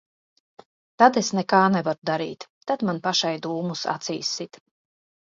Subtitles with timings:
[1.01, 2.45] Tad es nekā nevaru darīt.
[2.71, 4.59] Tad man pašai dūmus acīs sit.